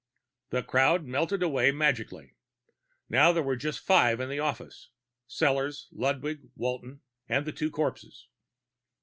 [0.49, 2.33] The crowd melted away magically.
[3.07, 4.89] Now there were just five in the office
[5.27, 8.27] Sellors, Ludwig, Walton, and the two corpses.